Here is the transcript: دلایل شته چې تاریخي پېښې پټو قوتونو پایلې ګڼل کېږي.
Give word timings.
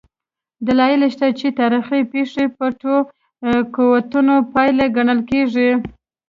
دلایل 0.65 1.01
شته 1.13 1.27
چې 1.39 1.47
تاریخي 1.59 2.01
پېښې 2.11 2.45
پټو 2.57 2.95
قوتونو 3.75 4.35
پایلې 4.53 4.87
ګڼل 4.97 5.19
کېږي. 5.29 5.69